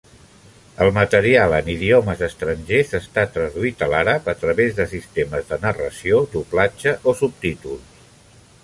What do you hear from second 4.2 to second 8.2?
a través de sistemes de narració, doblatge o subtítols.